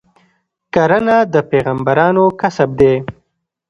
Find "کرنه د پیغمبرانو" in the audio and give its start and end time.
0.73-2.25